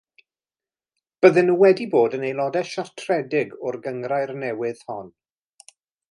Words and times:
Bydden 1.25 1.47
nhw 1.49 1.57
wedi 1.63 1.85
bod 1.95 2.15
yn 2.17 2.25
aelodau 2.29 2.67
siartredig 2.69 3.53
o'r 3.69 3.77
gynghrair 3.83 4.33
newydd 4.45 4.81
hon. 4.93 5.13